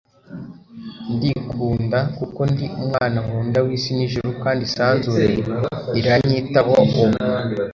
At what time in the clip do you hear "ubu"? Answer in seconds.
6.83-7.03